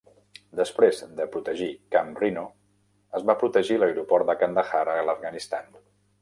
[0.59, 2.45] Després de protegir Camp Rhino,
[3.19, 5.71] es va protegir l"Aeroport de Kandahar a Afghanistan.